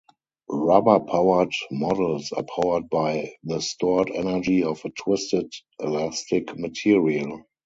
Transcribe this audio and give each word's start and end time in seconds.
Rubber-powered 0.49 1.53
models 1.69 2.31
are 2.31 2.41
powered 2.41 2.89
by 2.89 3.35
the 3.43 3.61
stored 3.61 4.09
energy 4.09 4.63
of 4.63 4.83
a 4.83 4.89
twisted 4.89 5.53
elastic 5.79 6.57
material. 6.57 7.45